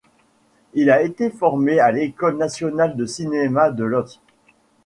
[0.73, 4.19] Il a été formé à l'École nationale de cinéma de Łódź.